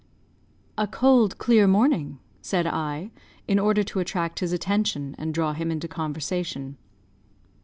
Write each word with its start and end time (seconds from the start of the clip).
"A 0.79 0.87
cold, 0.87 1.37
clear 1.37 1.67
morning," 1.67 2.17
said 2.41 2.65
I, 2.65 3.11
in 3.47 3.59
order 3.59 3.83
to 3.83 3.99
attract 3.99 4.39
his 4.39 4.51
attention 4.51 5.13
and 5.19 5.31
draw 5.31 5.53
him 5.53 5.69
into 5.69 5.87
conversation. 5.87 6.77